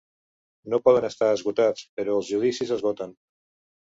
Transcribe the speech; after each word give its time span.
No 0.73 0.79
poden 0.87 1.05
estar 1.09 1.27
esgotats, 1.33 1.85
però 1.99 2.17
els 2.21 2.31
judicis 2.31 2.75
esgoten. 2.79 3.13